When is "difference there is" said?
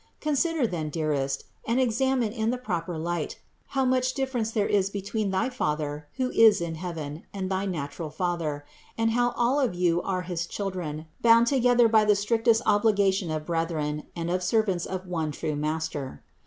4.15-4.89